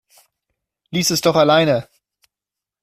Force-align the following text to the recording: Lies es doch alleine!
Lies 0.89 1.11
es 1.11 1.21
doch 1.21 1.35
alleine! 1.35 1.87